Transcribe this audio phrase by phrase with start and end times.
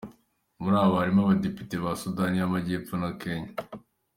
[0.61, 3.51] Muri abo harimo Abadepite ba Sudani y’Amajyepfo na Kenya.